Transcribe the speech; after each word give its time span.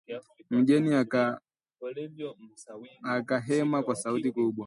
Mgeni 0.49 0.95
akahema 3.05 3.83
kwa 3.83 3.95
sauti 3.95 4.31
kubwa 4.31 4.53